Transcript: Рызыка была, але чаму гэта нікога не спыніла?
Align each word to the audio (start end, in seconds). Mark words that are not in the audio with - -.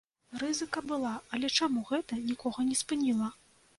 Рызыка 0.43 0.81
была, 0.91 1.11
але 1.37 1.47
чаму 1.57 1.83
гэта 1.91 2.21
нікога 2.33 2.59
не 2.71 2.79
спыніла? 2.81 3.29